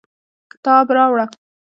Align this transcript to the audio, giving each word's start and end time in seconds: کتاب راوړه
کتاب 0.51 0.87
راوړه 0.97 1.25